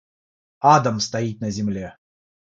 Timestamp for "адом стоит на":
0.73-1.51